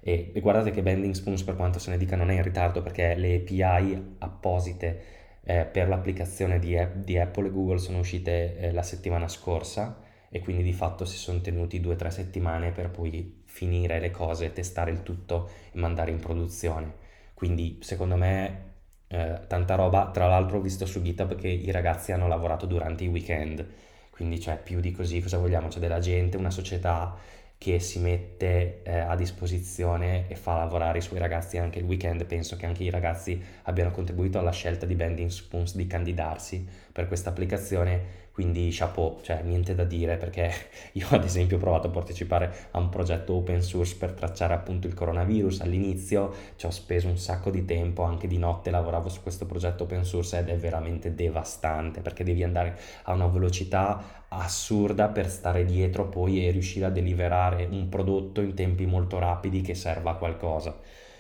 E, 0.01 0.33
e 0.35 0.41
guardate 0.41 0.71
che 0.71 0.83
Bending 0.83 1.15
Spoons 1.15 1.43
per 1.45 1.57
quanto 1.57 1.79
se 1.79 1.89
ne 1.91 1.97
dica 1.97 2.15
non 2.15 2.31
è 2.31 2.35
in 2.35 2.43
ritardo 2.43 2.83
perché 2.83 3.15
le 3.15 3.37
API 3.37 4.17
apposite 4.19 5.21
eh, 5.45 5.65
per 5.65 5.89
l'applicazione 5.89 6.59
di, 6.59 6.77
di, 6.95 7.19
Apple 7.19 7.49
e 7.49 7.51
Google 7.51 7.79
sono 7.79 7.99
uscite 7.99 8.59
eh, 8.59 8.73
la 8.73 8.83
settimana 8.83 9.29
scorsa 9.29 10.01
e 10.29 10.41
quindi 10.41 10.63
di 10.63 10.73
fatto 10.73 11.05
si 11.05 11.17
sono 11.17 11.41
tenuti 11.41 11.81
due 11.81 11.95
o 11.95 11.97
tre 11.97 12.11
settimane 12.11 12.71
per 12.71 12.91
poi 12.91 13.43
finire 13.45 14.01
le 14.01 14.11
cose, 14.11 14.53
testare 14.53 14.91
il 14.91 15.03
tutto 15.03 15.51
e 15.73 15.79
mandare 15.79 16.11
in 16.11 16.21
produzione. 16.21 16.95
Quindi 17.35 17.79
secondo 17.83 18.17
me 18.17 18.71
eh, 19.09 19.41
tanta 19.47 19.75
roba, 19.75 20.11
tra 20.11 20.27
l'altro 20.27 20.59
ho 20.59 20.61
visto 20.61 20.87
su 20.87 21.03
GitHub 21.03 21.35
che 21.35 21.49
i 21.49 21.71
ragazzi 21.71 22.13
hanno 22.13 22.29
lavorato 22.29 22.67
durante 22.67 23.05
i 23.05 23.09
weekend, 23.09 23.67
quindi 24.11 24.41
cioè 24.41 24.57
più 24.59 24.81
di 24.81 24.93
così 24.93 25.21
cosa 25.21 25.39
vogliamo? 25.39 25.69
C'è 25.69 25.81
della 25.81 25.99
gente, 25.99 26.37
una 26.37 26.51
società 26.51 27.15
che 27.63 27.79
si 27.79 28.01
mette 28.01 28.83
eh, 28.83 28.99
a 28.99 29.15
disposizione 29.15 30.25
e 30.27 30.35
fa 30.35 30.57
lavorare 30.57 30.99
i 30.99 31.01
suoi 31.01 31.21
ragazzi 31.21 31.59
anche 31.59 31.79
il 31.79 31.85
weekend. 31.85 32.25
Penso 32.25 32.57
che 32.57 32.67
anche 32.67 32.83
i 32.83 32.91
ragazzi 32.91 33.41
abbiano 33.63 33.93
contribuito 33.93 34.41
alla 34.41 34.51
scelta 34.51 34.85
di 34.85 34.97
Bending 34.97 35.31
Spoons 35.31 35.77
di 35.77 35.87
candidarsi 35.87 36.67
per 36.91 37.07
questa 37.07 37.31
applicazione 37.31 38.22
quindi 38.33 38.71
chapeau, 38.73 39.21
cioè 39.23 39.43
niente 39.43 39.75
da 39.75 39.85
dire 39.85 40.17
perché 40.17 40.51
io 40.93 41.07
ad 41.11 41.25
esempio 41.25 41.57
ho 41.57 41.61
provato 41.61 41.89
a 41.89 41.91
partecipare 41.91 42.69
a 42.71 42.79
un 42.79 42.89
progetto 42.89 43.35
open 43.35 43.63
source 43.63 43.97
per 43.97 44.13
tracciare 44.13 44.55
appunto 44.55 44.87
il 44.87 44.95
coronavirus 44.95 45.61
all'inizio, 45.61 46.33
ci 46.57 46.67
ho 46.67 46.71
speso 46.71 47.09
un 47.09 47.19
sacco 47.19 47.51
di 47.51 47.65
tempo, 47.65 48.03
anche 48.03 48.27
di 48.27 48.39
notte 48.39 48.71
lavoravo 48.71 49.09
su 49.09 49.23
questo 49.23 49.45
progetto 49.47 49.85
open 49.85 50.05
source 50.05 50.39
ed 50.39 50.49
è 50.49 50.57
veramente 50.57 51.15
devastante 51.15 52.01
perché 52.01 52.25
devi 52.25 52.43
andare 52.43 52.79
a 53.05 53.13
una 53.13 53.27
velocità 53.27 54.25
assurda 54.29 55.09
per 55.09 55.29
stare 55.29 55.65
dietro 55.65 56.09
poi 56.09 56.47
e 56.47 56.51
riuscire 56.51 56.87
a 56.87 56.91
deliverare 56.91 57.67
un 57.71 57.89
prodotto 57.91 58.41
in 58.41 58.55
tempi 58.55 58.87
molto 58.87 59.19
rapidi 59.19 59.61
che 59.61 59.75
serva 59.75 60.13
a 60.13 60.15
qualcosa. 60.15 60.75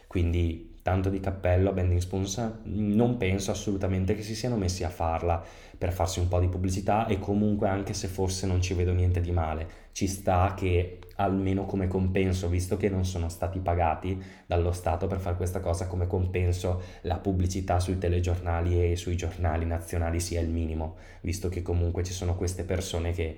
Quindi 0.06 0.71
tanto 0.82 1.08
di 1.08 1.20
cappello 1.20 1.70
a 1.70 1.72
Bending 1.72 2.00
Spoons, 2.00 2.54
non 2.64 3.16
penso 3.16 3.50
assolutamente 3.50 4.14
che 4.14 4.22
si 4.22 4.34
siano 4.34 4.56
messi 4.56 4.84
a 4.84 4.88
farla 4.88 5.42
per 5.78 5.92
farsi 5.92 6.18
un 6.18 6.28
po' 6.28 6.40
di 6.40 6.48
pubblicità 6.48 7.06
e 7.06 7.18
comunque 7.18 7.68
anche 7.68 7.94
se 7.94 8.08
forse 8.08 8.46
non 8.46 8.60
ci 8.60 8.74
vedo 8.74 8.92
niente 8.92 9.20
di 9.20 9.30
male, 9.30 9.66
ci 9.92 10.06
sta 10.06 10.54
che 10.56 10.98
almeno 11.16 11.66
come 11.66 11.86
compenso, 11.86 12.48
visto 12.48 12.76
che 12.76 12.88
non 12.88 13.04
sono 13.04 13.28
stati 13.28 13.58
pagati 13.60 14.20
dallo 14.46 14.72
Stato 14.72 15.06
per 15.06 15.20
fare 15.20 15.36
questa 15.36 15.60
cosa, 15.60 15.86
come 15.86 16.06
compenso 16.06 16.82
la 17.02 17.18
pubblicità 17.18 17.78
sui 17.78 17.98
telegiornali 17.98 18.92
e 18.92 18.96
sui 18.96 19.16
giornali 19.16 19.64
nazionali 19.64 20.20
sia 20.20 20.40
il 20.40 20.48
minimo, 20.48 20.96
visto 21.20 21.48
che 21.48 21.62
comunque 21.62 22.02
ci 22.02 22.12
sono 22.12 22.34
queste 22.34 22.64
persone 22.64 23.12
che 23.12 23.36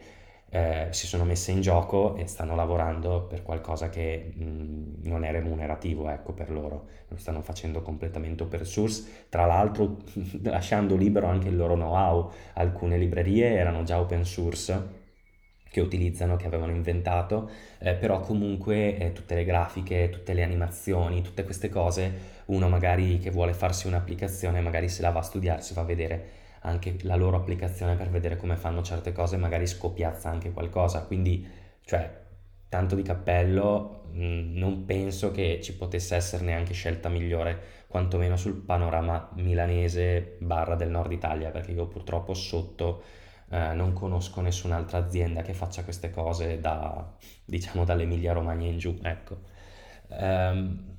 eh, 0.55 0.87
si 0.93 1.09
sono 1.09 1.25
messe 1.25 1.51
in 1.51 1.61
gioco 1.61 2.15
e 2.15 2.29
stanno 2.29 2.55
lavorando 2.55 3.23
per 3.23 3.43
qualcosa 3.43 3.89
che 3.89 4.33
mh, 4.37 5.09
non 5.09 5.25
è 5.25 5.33
remunerativo 5.33 6.09
ecco, 6.09 6.33
per 6.33 6.51
loro, 6.51 6.87
lo 7.09 7.17
stanno 7.17 7.43
facendo 7.43 7.83
completamente 7.83 8.45
open 8.45 8.65
source, 8.65 9.27
tra 9.29 9.47
l'altro 9.47 9.97
lasciando 10.43 10.95
libero 10.95 11.27
anche 11.27 11.49
il 11.49 11.57
loro 11.57 11.75
know-how, 11.75 12.31
alcune 12.55 12.97
librerie 12.99 13.55
erano 13.55 13.83
già 13.83 13.99
open 13.99 14.25
source 14.25 15.03
che 15.71 15.81
utilizzano, 15.81 16.37
che 16.37 16.47
avevano 16.47 16.71
inventato, 16.73 17.51
eh, 17.81 17.95
però 17.95 18.21
comunque 18.21 18.97
eh, 18.97 19.13
tutte 19.13 19.35
le 19.35 19.45
grafiche, 19.45 20.09
tutte 20.09 20.33
le 20.35 20.45
animazioni, 20.45 21.21
tutte 21.21 21.43
queste 21.43 21.69
cose, 21.69 22.13
uno 22.47 22.69
magari 22.69 23.19
che 23.19 23.31
vuole 23.31 23.55
farsi 23.55 23.89
un'applicazione, 23.89 24.61
magari 24.61 24.89
se 24.89 25.03
la 25.03 25.11
va 25.11 25.19
a 25.19 25.23
studiare, 25.23 25.63
si 25.63 25.75
va 25.75 25.81
a 25.81 25.85
vedere 25.85 26.43
anche 26.64 26.97
la 27.02 27.16
loro 27.16 27.37
applicazione 27.37 27.94
per 27.94 28.11
vedere 28.11 28.37
come 28.37 28.56
fanno 28.56 28.83
certe 28.83 29.12
cose, 29.12 29.37
magari 29.37 29.66
scopiazza 29.66 30.30
anche 30.30 30.52
qualcosa. 30.52 31.04
Quindi, 31.04 31.47
cioè, 31.85 32.23
tanto 32.68 32.94
di 32.94 33.02
cappello, 33.02 34.06
mh, 34.12 34.25
mm, 34.25 34.56
non 34.56 34.85
penso 34.85 35.30
che 35.30 35.61
ci 35.62 35.76
potesse 35.76 36.16
essere 36.16 36.44
neanche 36.44 36.73
scelta 36.73 37.09
migliore, 37.09 37.83
quantomeno 37.87 38.37
sul 38.37 38.54
panorama 38.54 39.30
milanese 39.35 40.37
barra 40.40 40.75
del 40.75 40.90
nord 40.90 41.12
Italia, 41.12 41.50
perché 41.50 41.73
io 41.73 41.87
purtroppo 41.87 42.35
sotto 42.35 43.02
eh, 43.50 43.75
non 43.75 43.92
conosco 43.92 44.40
nessun'altra 44.40 44.99
azienda 44.99 45.42
che 45.42 45.52
faccia 45.52 45.85
queste 45.85 46.11
cose 46.11 46.61
da, 46.61 47.14
diciamo, 47.44 47.85
dall'Emilia 47.85 48.33
Romagna 48.33 48.68
in 48.68 48.78
giù, 48.78 48.99
ecco. 49.02 49.52
Um, 50.09 50.92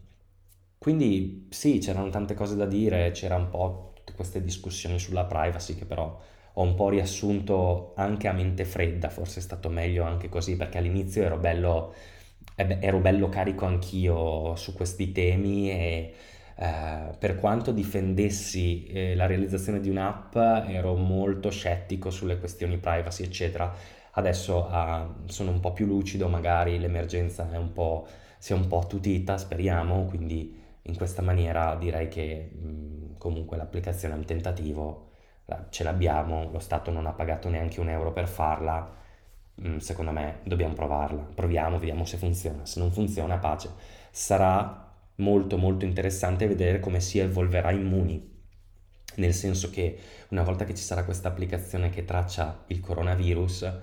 quindi 0.77 1.47
sì, 1.49 1.79
c'erano 1.79 2.09
tante 2.09 2.35
cose 2.35 2.55
da 2.55 2.65
dire, 2.65 3.11
c'era 3.11 3.35
un 3.35 3.49
po' 3.49 3.94
queste 4.15 4.41
discussioni 4.43 4.97
sulla 4.99 5.25
privacy 5.25 5.75
che 5.75 5.85
però 5.85 6.19
ho 6.57 6.61
un 6.61 6.73
po' 6.75 6.89
riassunto 6.89 7.93
anche 7.95 8.27
a 8.27 8.33
mente 8.33 8.65
fredda, 8.65 9.09
forse 9.09 9.39
è 9.39 9.41
stato 9.43 9.69
meglio 9.69 10.03
anche 10.05 10.29
così 10.29 10.55
perché 10.55 10.77
all'inizio 10.77 11.23
ero 11.23 11.37
bello, 11.37 11.93
ero 12.55 12.99
bello 12.99 13.27
carico 13.29 13.65
anch'io 13.65 14.55
su 14.55 14.73
questi 14.73 15.11
temi 15.11 15.69
e 15.69 16.13
eh, 16.57 17.15
per 17.19 17.35
quanto 17.35 17.71
difendessi 17.73 18.85
eh, 18.87 19.15
la 19.15 19.25
realizzazione 19.25 19.81
di 19.81 19.89
un'app 19.89 20.35
ero 20.35 20.95
molto 20.95 21.49
scettico 21.49 22.09
sulle 22.09 22.39
questioni 22.39 22.77
privacy 22.77 23.23
eccetera. 23.23 23.73
Adesso 24.11 24.69
eh, 24.71 25.05
sono 25.25 25.51
un 25.51 25.59
po' 25.59 25.73
più 25.73 25.85
lucido, 25.85 26.29
magari 26.29 26.79
l'emergenza 26.79 27.49
è 27.51 27.57
un 27.57 27.73
po', 27.73 28.07
si 28.37 28.53
è 28.53 28.55
un 28.55 28.67
po' 28.67 28.79
attutita, 28.79 29.37
speriamo, 29.37 30.05
quindi 30.05 30.63
in 30.87 30.95
questa 30.95 31.21
maniera 31.21 31.75
direi 31.75 32.07
che 32.07 32.51
mh, 32.51 33.17
comunque 33.17 33.57
l'applicazione 33.57 34.13
è 34.13 34.17
un 34.17 34.25
tentativo, 34.25 35.11
ce 35.69 35.83
l'abbiamo, 35.83 36.49
lo 36.51 36.59
Stato 36.59 36.91
non 36.91 37.05
ha 37.05 37.13
pagato 37.13 37.49
neanche 37.49 37.79
un 37.79 37.89
euro 37.89 38.11
per 38.11 38.27
farla, 38.27 38.93
mh, 39.55 39.77
secondo 39.77 40.11
me 40.11 40.39
dobbiamo 40.43 40.73
provarla, 40.73 41.21
proviamo, 41.21 41.79
vediamo 41.79 42.05
se 42.05 42.17
funziona, 42.17 42.65
se 42.65 42.79
non 42.79 42.91
funziona 42.91 43.37
pace. 43.37 43.69
Sarà 44.11 44.83
molto 45.17 45.57
molto 45.57 45.85
interessante 45.85 46.47
vedere 46.47 46.79
come 46.79 46.99
si 46.99 47.19
evolverà 47.19 47.71
Immuni, 47.71 48.33
nel 49.15 49.33
senso 49.33 49.69
che 49.69 49.97
una 50.29 50.43
volta 50.43 50.65
che 50.65 50.75
ci 50.75 50.83
sarà 50.83 51.03
questa 51.05 51.29
applicazione 51.29 51.89
che 51.89 52.05
traccia 52.05 52.63
il 52.67 52.79
coronavirus, 52.79 53.73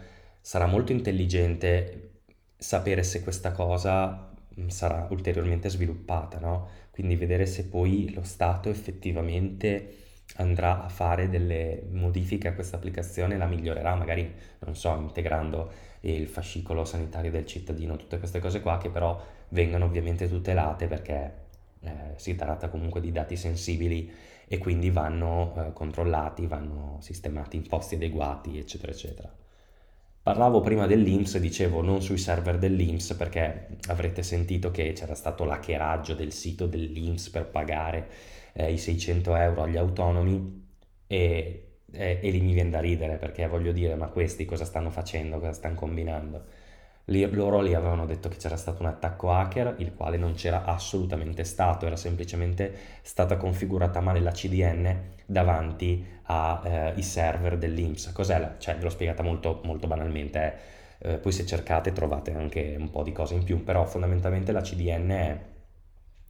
sarà 0.41 0.67
molto 0.67 0.93
intelligente 0.93 2.11
sapere 2.57 3.03
se 3.03 3.23
questa 3.23 3.53
cosa 3.53 4.32
sarà 4.69 5.07
ulteriormente 5.11 5.69
sviluppata, 5.69 6.39
no? 6.39 6.69
Quindi 6.91 7.17
vedere 7.17 7.47
se 7.47 7.67
poi 7.67 8.13
lo 8.13 8.23
Stato 8.23 8.69
effettivamente 8.69 9.97
andrà 10.37 10.85
a 10.85 10.89
fare 10.89 11.29
delle 11.29 11.83
modifiche 11.91 12.49
a 12.49 12.55
questa 12.55 12.77
applicazione, 12.77 13.37
la 13.37 13.47
migliorerà, 13.47 13.95
magari, 13.95 14.33
non 14.61 14.75
so, 14.75 14.95
integrando 14.97 15.71
il 16.01 16.27
fascicolo 16.27 16.85
sanitario 16.85 17.31
del 17.31 17.47
cittadino, 17.47 17.97
tutte 17.97 18.19
queste 18.19 18.41
cose 18.41 18.61
qua 18.61 18.79
che 18.79 18.91
però 18.91 19.21
vengono 19.51 19.85
ovviamente 19.85 20.29
tutelate 20.29 20.87
perché 20.87 21.35
eh, 21.81 21.91
si 22.17 22.35
tratta 22.35 22.69
comunque 22.69 23.01
di 23.01 23.13
dati 23.13 23.37
sensibili 23.37 24.11
e 24.49 24.59
quindi 24.59 24.91
vanno 24.91 25.55
eh, 25.57 25.73
controllati, 25.73 26.47
vanno 26.47 26.99
sistemati 27.01 27.57
in 27.57 27.67
posti 27.67 27.95
adeguati, 27.97 28.59
eccetera, 28.59 28.93
eccetera. 28.93 29.33
Parlavo 30.23 30.61
prima 30.61 30.87
dell'Inps, 30.87 31.39
dicevo 31.39 31.81
non 31.83 32.01
sui 32.01 32.17
server 32.17 32.57
dell'Inps 32.59 33.15
perché 33.15 33.79
avrete 33.89 34.23
sentito 34.23 34.71
che 34.71 34.93
c'era 34.93 35.15
stato 35.17 35.45
l'hackeraggio 35.45 36.15
del 36.15 36.33
sito 36.33 36.67
dell'Inps 36.67 37.29
per 37.31 37.47
pagare 37.47 38.09
eh, 38.53 38.73
i 38.73 38.79
600 38.79 39.35
euro 39.35 39.63
agli 39.63 39.77
autonomi 39.77 40.65
e, 41.09 41.79
e, 41.91 42.21
e 42.23 42.31
lì 42.31 42.41
mi 42.41 42.53
viene 42.53 42.71
da 42.71 42.79
ridere 42.81 43.17
perché 43.17 43.47
voglio 43.49 43.73
dire 43.73 43.97
ma 43.97 44.09
questi 44.09 44.45
cosa 44.45 44.65
stanno 44.65 44.91
facendo, 44.91 45.39
cosa 45.41 45.53
stanno 45.53 45.75
combinando? 45.75 46.45
Loro 47.07 47.61
lì 47.61 47.75
avevano 47.75 48.07
detto 48.07 48.29
che 48.29 48.37
c'era 48.37 48.57
stato 48.57 48.83
un 48.83 48.89
attacco 48.89 49.33
hacker, 49.33 49.75
il 49.79 49.95
quale 49.95 50.17
non 50.17 50.35
c'era 50.35 50.65
assolutamente 50.65 51.45
stato, 51.45 51.87
era 51.87 51.97
semplicemente 51.97 52.73
stata 53.03 53.37
configurata 53.37 54.01
male 54.01 54.21
la 54.21 54.31
CDN 54.31 55.11
davanti 55.27 56.05
ai 56.25 56.93
eh, 56.97 57.03
server 57.03 57.59
dell'Inps. 57.59 58.13
Cos'è? 58.13 58.39
La, 58.39 58.55
cioè, 58.59 58.77
ve 58.77 58.83
l'ho 58.85 58.91
spiegata 58.91 59.23
molto, 59.23 59.61
molto 59.65 59.87
banalmente, 59.87 60.39
eh. 60.41 60.81
Eh, 61.05 61.19
poi 61.19 61.33
se 61.33 61.45
cercate 61.45 61.93
trovate 61.93 62.33
anche 62.33 62.77
un 62.79 62.91
po' 62.91 63.03
di 63.03 63.11
cose 63.13 63.35
in 63.35 63.43
più, 63.43 63.65
però 63.65 63.85
fondamentalmente 63.87 64.53
la 64.53 64.61
CDN 64.61 65.11
è 65.11 65.41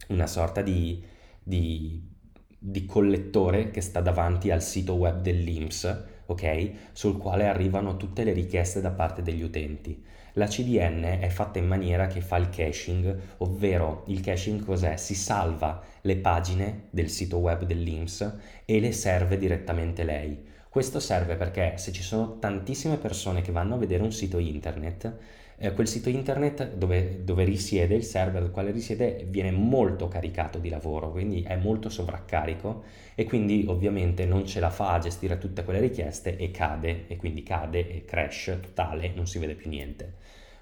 una 0.09 0.27
sorta 0.27 0.63
di, 0.63 1.05
di, 1.43 2.11
di 2.59 2.85
collettore 2.87 3.71
che 3.71 3.81
sta 3.81 4.01
davanti 4.01 4.51
al 4.51 4.63
sito 4.63 4.95
web 4.95 5.21
dell'Inps, 5.21 6.05
ok? 6.27 6.73
Sul 6.93 7.19
quale 7.19 7.47
arrivano 7.47 7.97
tutte 7.97 8.25
le 8.25 8.33
richieste 8.33 8.81
da 8.81 8.91
parte 8.91 9.23
degli 9.23 9.43
utenti. 9.43 10.05
La 10.37 10.47
CDN 10.47 11.19
è 11.21 11.29
fatta 11.29 11.59
in 11.59 11.67
maniera 11.67 12.07
che 12.07 12.23
fa 12.23 12.37
il 12.39 12.49
caching, 12.49 13.15
ovvero 13.39 14.05
il 14.07 14.21
caching 14.21 14.65
cos'è? 14.65 14.97
Si 14.97 15.15
salva 15.15 15.83
le 16.01 16.17
pagine 16.17 16.85
del 16.89 17.11
sito 17.11 17.37
web 17.37 17.65
dell'IMS 17.65 18.37
e 18.65 18.81
le 18.81 18.93
serve 18.93 19.37
direttamente 19.37 20.05
lei. 20.05 20.43
Questo 20.71 21.01
serve 21.01 21.35
perché 21.35 21.75
se 21.77 21.93
ci 21.93 22.03
sono 22.03 22.39
tantissime 22.39 22.97
persone 22.97 23.43
che 23.43 23.53
vanno 23.53 23.75
a 23.75 23.79
vedere 23.79 24.03
un 24.03 24.13
sito 24.13 24.39
internet, 24.39 25.15
eh, 25.63 25.73
quel 25.75 25.87
sito 25.87 26.09
internet 26.09 26.75
dove, 26.75 27.23
dove, 27.23 27.45
risiede 27.45 27.95
il 27.95 28.03
server, 28.03 28.51
quale 28.51 28.73
risiede, 28.73 29.25
viene 29.29 29.53
molto 29.53 30.09
caricato 30.09 30.59
di 30.59 30.69
lavoro, 30.69 31.13
quindi 31.13 31.43
è 31.43 31.55
molto 31.55 31.89
sovraccarico 31.89 32.83
e 33.15 33.25
quindi 33.25 33.65
ovviamente 33.69 34.27
non 34.27 34.45
ce 34.45 34.59
la 34.59 34.71
fa 34.71 34.95
a 34.95 34.99
gestire 34.99 35.39
tutte 35.39 35.63
quelle 35.63 35.79
richieste 35.79 36.37
e 36.37 36.51
cade, 36.51 37.07
e 37.07 37.17
quindi 37.17 37.45
cade 37.45 37.89
e 37.89 38.05
crash 38.05 38.59
totale, 38.61 39.13
non 39.15 39.29
si 39.29 39.39
vede 39.39 39.55
più 39.55 39.71
niente. 39.71 40.15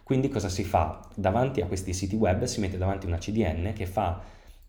Quindi 0.02 0.28
cosa 0.28 0.50
si 0.50 0.64
fa? 0.64 1.09
Davanti 1.14 1.62
a 1.62 1.66
questi 1.66 1.95
siti 1.95 2.16
web 2.16 2.45
si 2.45 2.61
mette 2.61 2.76
davanti 2.76 3.07
una 3.07 3.16
CDN 3.16 3.73
che 3.73 3.87
fa 3.87 4.21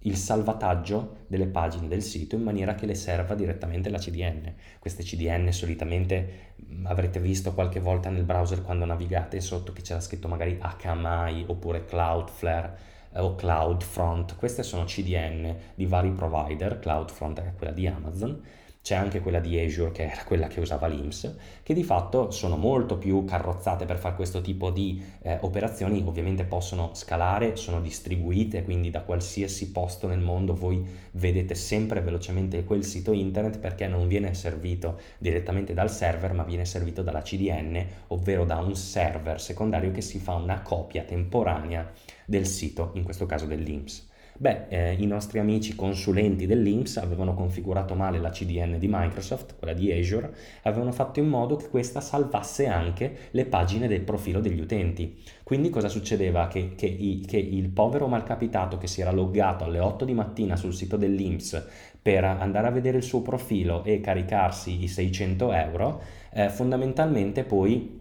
il 0.04 0.16
salvataggio 0.16 1.18
delle 1.28 1.48
pagine 1.48 1.88
del 1.88 2.02
sito 2.02 2.36
in 2.36 2.44
maniera 2.44 2.76
che 2.76 2.86
le 2.86 2.96
serva 2.96 3.36
direttamente 3.36 3.90
la 3.90 3.98
CDN. 3.98 4.54
Queste 4.80 5.04
CDN 5.04 5.52
solitamente 5.52 6.54
mm, 6.64 6.86
avrete 6.86 7.20
visto 7.20 7.54
qualche 7.54 7.80
volta 7.80 8.10
nel 8.10 8.24
browser 8.24 8.62
quando 8.64 8.86
navigate 8.86 9.40
sotto 9.42 9.74
che 9.74 9.82
c'era 9.82 10.02
scritto 10.02 10.28
magari 10.28 10.60
HMI 10.60 11.46
oppure 11.48 11.86
Cloudflare 11.86 12.78
eh, 13.14 13.20
o 13.20 13.36
CloudFront. 13.36 14.36
Queste 14.38 14.64
sono 14.64 14.86
CDN 14.86 15.56
di 15.76 15.86
vari 15.86 16.12
provider, 16.12 16.80
CloudFront 16.80 17.40
è 17.42 17.54
quella 17.56 17.74
di 17.74 17.88
Amazon 17.88 18.42
c'è 18.82 18.96
anche 18.96 19.20
quella 19.20 19.40
di 19.40 19.60
Azure 19.60 19.92
che 19.92 20.10
era 20.10 20.24
quella 20.24 20.48
che 20.48 20.60
usava 20.60 20.88
l'IMS, 20.88 21.36
che 21.62 21.74
di 21.76 21.84
fatto 21.84 22.32
sono 22.32 22.58
molto 22.58 22.98
più 22.98 23.24
carrozzate 23.26 23.86
per 23.86 24.00
fare 24.00 24.16
questo 24.16 24.42
tipo 24.42 24.72
di 24.72 25.02
eh, 25.22 25.38
operazioni, 25.42 26.04
ovviamente 26.04 26.46
possono 26.46 26.90
scalare, 26.94 27.56
sono 27.56 27.80
distribuite, 27.80 28.64
quindi 28.64 28.90
da 28.90 29.02
qualsiasi 29.02 29.72
posto 29.72 30.08
nel 30.08 30.20
mondo 30.20 30.56
voi 30.56 30.84
vedete 31.12 31.54
sempre 31.54 32.02
velocemente 32.02 32.64
quel 32.64 32.84
sito 32.84 33.12
internet 33.12 33.60
perché 33.60 33.88
non 33.88 34.08
viene 34.08 34.34
servito 34.34 35.00
direttamente 35.20 35.74
dal 35.74 35.92
server, 35.92 36.34
ma 36.34 36.44
viene 36.44 36.66
servito 36.66 37.04
dalla 37.04 37.22
CDN, 37.22 37.86
ovvero 38.08 38.46
da 38.46 38.58
un 38.58 38.76
server 38.76 39.40
secondario 39.40 39.92
che 39.92 40.02
si 40.02 40.18
fa 40.18 40.34
una 40.34 40.62
copia 40.62 41.04
temporanea 41.04 41.92
del 42.26 42.48
sito, 42.48 42.92
in 42.96 43.04
questo 43.04 43.28
caso 43.28 43.46
dell'IMS. 43.46 44.10
Beh, 44.42 44.66
eh, 44.70 44.94
i 44.94 45.06
nostri 45.06 45.38
amici 45.38 45.76
consulenti 45.76 46.48
dell'INPS 46.48 46.98
avevano 46.98 47.36
configurato 47.36 47.94
male 47.94 48.18
la 48.18 48.32
CDN 48.32 48.80
di 48.80 48.88
Microsoft, 48.90 49.54
quella 49.60 49.74
di 49.76 49.92
Azure, 49.92 50.34
avevano 50.64 50.92
fatto 50.92 51.20
in 51.20 51.28
modo 51.28 51.58
che 51.58 51.70
questa 51.70 52.02
salvasse 52.02 52.66
anche 52.66 53.30
le 53.30 53.46
pagine 53.46 53.88
del 53.88 54.02
profilo 54.02 54.40
degli 54.40 54.60
utenti. 54.60 55.22
Quindi 55.44 55.70
cosa 55.70 55.90
succedeva? 55.90 56.48
Che, 56.48 56.74
che, 56.74 56.88
i, 56.88 57.24
che 57.24 57.38
il 57.38 57.70
povero 57.70 58.08
malcapitato 58.08 58.80
che 58.80 58.88
si 58.88 59.02
era 59.02 59.12
loggato 59.12 59.64
alle 59.64 59.78
8 59.78 60.06
di 60.06 60.14
mattina 60.16 60.56
sul 60.56 60.74
sito 60.74 60.98
dell'INPS 60.98 61.64
per 62.02 62.24
andare 62.24 62.66
a 62.66 62.72
vedere 62.72 62.98
il 62.98 63.04
suo 63.04 63.22
profilo 63.22 63.84
e 63.84 64.02
caricarsi 64.02 64.82
i 64.82 64.88
600 64.88 65.54
euro, 65.54 66.02
eh, 66.34 66.50
fondamentalmente 66.50 67.44
poi 67.44 68.01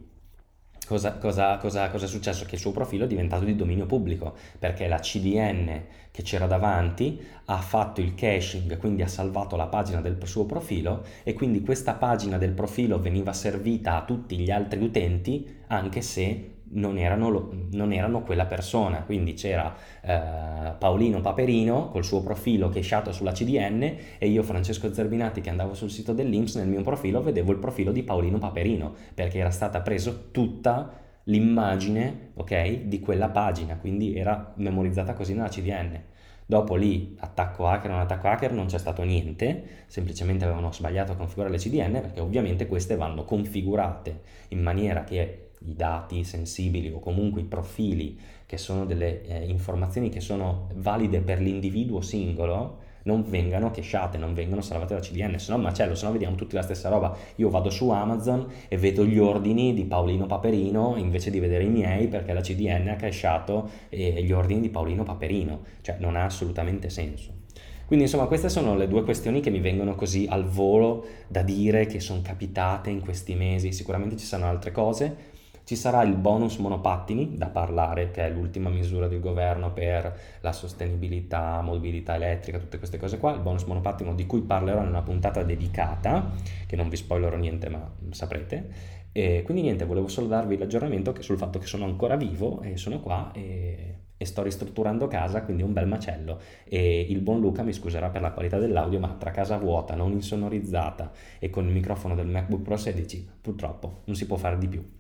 Cosa, 0.90 1.12
cosa, 1.18 1.56
cosa, 1.58 1.88
cosa, 1.88 2.06
è 2.06 2.08
successo? 2.08 2.44
Che 2.44 2.56
il 2.56 2.60
suo 2.60 2.72
profilo 2.72 3.04
è 3.04 3.06
diventato 3.06 3.44
di 3.44 3.54
dominio 3.54 3.86
pubblico 3.86 4.34
perché 4.58 4.88
la 4.88 4.98
CDN 4.98 5.82
che 6.10 6.22
c'era 6.22 6.46
davanti 6.46 7.24
ha 7.44 7.58
fatto 7.58 8.00
il 8.00 8.16
caching, 8.16 8.76
quindi 8.76 9.02
ha 9.02 9.06
salvato 9.06 9.54
la 9.54 9.68
pagina 9.68 10.00
del 10.00 10.18
suo 10.24 10.46
profilo 10.46 11.04
e 11.22 11.32
quindi 11.32 11.60
questa 11.60 11.94
pagina 11.94 12.38
del 12.38 12.50
profilo 12.50 12.98
veniva 12.98 13.32
servita 13.32 13.98
a 13.98 14.04
tutti 14.04 14.36
gli 14.36 14.50
altri 14.50 14.82
utenti 14.82 15.58
anche 15.68 16.02
se 16.02 16.54
non 16.72 16.98
erano, 16.98 17.50
non 17.72 17.92
erano 17.92 18.22
quella 18.22 18.46
persona, 18.46 19.02
quindi 19.02 19.34
c'era 19.34 19.74
eh, 20.02 20.72
Paolino 20.78 21.20
Paperino 21.20 21.88
col 21.88 22.04
suo 22.04 22.22
profilo 22.22 22.68
chesciato 22.68 23.12
sulla 23.12 23.32
CDN 23.32 23.82
e 24.18 24.28
io 24.28 24.42
Francesco 24.42 24.92
Zerbinati 24.92 25.40
che 25.40 25.50
andavo 25.50 25.74
sul 25.74 25.90
sito 25.90 26.12
dell'Inps 26.12 26.56
nel 26.56 26.68
mio 26.68 26.82
profilo 26.82 27.22
vedevo 27.22 27.52
il 27.52 27.58
profilo 27.58 27.92
di 27.92 28.02
Paolino 28.02 28.38
Paperino 28.38 28.94
perché 29.14 29.38
era 29.38 29.50
stata 29.50 29.80
presa 29.80 30.14
tutta 30.30 30.92
l'immagine 31.24 32.30
ok, 32.34 32.84
di 32.84 33.00
quella 33.00 33.28
pagina, 33.28 33.76
quindi 33.76 34.16
era 34.16 34.52
memorizzata 34.56 35.12
così 35.14 35.34
nella 35.34 35.48
CDN. 35.48 36.02
Dopo 36.46 36.74
lì, 36.74 37.16
attacco 37.20 37.68
hacker, 37.68 37.90
non 37.90 38.00
attacco 38.00 38.26
hacker, 38.26 38.52
non 38.52 38.66
c'è 38.66 38.78
stato 38.78 39.04
niente, 39.04 39.84
semplicemente 39.86 40.44
avevano 40.44 40.72
sbagliato 40.72 41.12
a 41.12 41.14
configurare 41.16 41.52
le 41.52 41.58
CDN 41.58 41.92
perché 42.00 42.20
ovviamente 42.20 42.66
queste 42.66 42.96
vanno 42.96 43.24
configurate 43.24 44.22
in 44.48 44.60
maniera 44.60 45.04
che 45.04 45.49
i 45.66 45.74
dati 45.74 46.24
sensibili 46.24 46.90
o 46.90 46.98
comunque 47.00 47.40
i 47.42 47.44
profili 47.44 48.18
che 48.46 48.56
sono 48.56 48.84
delle 48.84 49.22
eh, 49.22 49.44
informazioni 49.46 50.08
che 50.08 50.20
sono 50.20 50.68
valide 50.74 51.20
per 51.20 51.40
l'individuo 51.40 52.00
singolo 52.00 52.88
non 53.02 53.24
vengano 53.28 53.70
cachate, 53.70 54.18
non 54.18 54.34
vengono 54.34 54.60
salvate 54.60 54.94
da 54.94 55.00
CDN, 55.00 55.38
se 55.38 55.52
no 55.52 55.58
macello, 55.58 55.94
se 55.94 56.04
no 56.04 56.12
vediamo 56.12 56.34
tutti 56.34 56.54
la 56.54 56.62
stessa 56.62 56.88
roba. 56.88 57.16
Io 57.36 57.48
vado 57.48 57.70
su 57.70 57.88
Amazon 57.90 58.46
e 58.68 58.76
vedo 58.76 59.04
gli 59.04 59.18
ordini 59.18 59.72
di 59.72 59.84
Paolino 59.84 60.26
Paperino 60.26 60.96
invece 60.96 61.30
di 61.30 61.40
vedere 61.40 61.64
i 61.64 61.68
miei 61.68 62.08
perché 62.08 62.32
la 62.32 62.40
CDN 62.40 62.88
ha 62.88 62.96
cachato 62.96 63.70
eh, 63.88 64.22
gli 64.22 64.32
ordini 64.32 64.60
di 64.60 64.68
Paolino 64.68 65.02
Paperino, 65.02 65.60
cioè 65.80 65.96
non 65.98 66.16
ha 66.16 66.24
assolutamente 66.24 66.90
senso. 66.90 67.38
Quindi 67.86 68.06
insomma 68.06 68.26
queste 68.28 68.48
sono 68.48 68.76
le 68.76 68.86
due 68.86 69.02
questioni 69.02 69.40
che 69.40 69.50
mi 69.50 69.58
vengono 69.58 69.96
così 69.96 70.24
al 70.30 70.44
volo 70.44 71.04
da 71.26 71.42
dire 71.42 71.86
che 71.86 71.98
sono 71.98 72.20
capitate 72.22 72.88
in 72.88 73.00
questi 73.00 73.34
mesi, 73.34 73.72
sicuramente 73.72 74.16
ci 74.16 74.26
saranno 74.26 74.48
altre 74.48 74.70
cose, 74.70 75.29
ci 75.70 75.76
sarà 75.76 76.02
il 76.02 76.16
bonus 76.16 76.56
monopattini 76.56 77.36
da 77.36 77.46
parlare, 77.46 78.10
che 78.10 78.26
è 78.26 78.28
l'ultima 78.28 78.70
misura 78.70 79.06
del 79.06 79.20
governo 79.20 79.72
per 79.72 80.18
la 80.40 80.50
sostenibilità, 80.50 81.60
mobilità 81.60 82.16
elettrica, 82.16 82.58
tutte 82.58 82.78
queste 82.78 82.98
cose 82.98 83.18
qua. 83.18 83.34
Il 83.34 83.40
bonus 83.40 83.62
monopattino 83.62 84.12
di 84.16 84.26
cui 84.26 84.40
parlerò 84.40 84.82
in 84.82 84.88
una 84.88 85.02
puntata 85.02 85.44
dedicata, 85.44 86.32
che 86.66 86.74
non 86.74 86.88
vi 86.88 86.96
spoilerò 86.96 87.36
niente 87.36 87.68
ma 87.68 87.88
saprete. 88.10 88.68
E 89.12 89.42
quindi 89.44 89.62
niente, 89.62 89.84
volevo 89.84 90.08
solo 90.08 90.26
darvi 90.26 90.58
l'aggiornamento 90.58 91.14
sul 91.20 91.38
fatto 91.38 91.60
che 91.60 91.66
sono 91.66 91.84
ancora 91.84 92.16
vivo 92.16 92.62
e 92.62 92.76
sono 92.76 92.98
qua 92.98 93.30
e, 93.32 93.98
e 94.16 94.24
sto 94.24 94.42
ristrutturando 94.42 95.06
casa, 95.06 95.44
quindi 95.44 95.62
un 95.62 95.72
bel 95.72 95.86
macello. 95.86 96.40
E 96.64 97.00
il 97.08 97.20
buon 97.20 97.38
Luca 97.38 97.62
mi 97.62 97.72
scuserà 97.72 98.08
per 98.08 98.22
la 98.22 98.32
qualità 98.32 98.58
dell'audio, 98.58 98.98
ma 98.98 99.14
tra 99.16 99.30
casa 99.30 99.56
vuota, 99.56 99.94
non 99.94 100.10
insonorizzata 100.10 101.12
e 101.38 101.48
con 101.48 101.64
il 101.68 101.72
microfono 101.72 102.16
del 102.16 102.26
MacBook 102.26 102.62
Pro 102.62 102.76
16, 102.76 103.28
purtroppo 103.40 104.00
non 104.06 104.16
si 104.16 104.26
può 104.26 104.36
fare 104.36 104.58
di 104.58 104.66
più. 104.66 104.98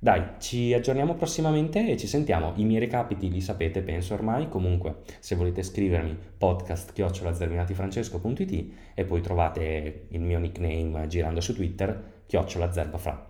Dai, 0.00 0.34
ci 0.38 0.72
aggiorniamo 0.72 1.14
prossimamente 1.14 1.90
e 1.90 1.96
ci 1.96 2.06
sentiamo. 2.06 2.52
I 2.54 2.64
miei 2.64 2.78
recapiti 2.78 3.30
li 3.30 3.40
sapete, 3.40 3.82
penso 3.82 4.14
ormai. 4.14 4.48
Comunque, 4.48 4.98
se 5.18 5.34
volete 5.34 5.64
scrivermi 5.64 6.16
podcast 6.38 6.92
chiocciolazerminatifrancesco.it 6.92 8.72
e 8.94 9.04
poi 9.04 9.20
trovate 9.20 10.06
il 10.10 10.20
mio 10.20 10.38
nickname 10.38 11.08
girando 11.08 11.40
su 11.40 11.52
Twitter, 11.52 12.22
chiocciolazerbafra. 12.26 13.28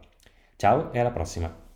Ciao 0.57 0.93
e 0.93 0.99
alla 0.99 1.11
prossima! 1.11 1.68